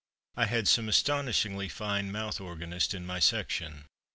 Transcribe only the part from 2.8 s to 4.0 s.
in my section.